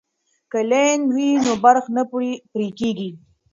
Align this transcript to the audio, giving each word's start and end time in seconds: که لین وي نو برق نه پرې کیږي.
که 0.51 0.59
لین 0.69 0.99
وي 1.13 1.29
نو 1.45 1.53
برق 1.63 1.85
نه 1.95 2.03
پرې 2.51 2.67
کیږي. 2.79 3.09